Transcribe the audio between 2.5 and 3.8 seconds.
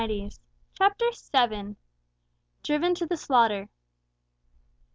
DRIVEN TO THE SLAUGHTER.